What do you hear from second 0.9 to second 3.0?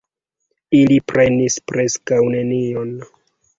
prenis preskaŭ nenion.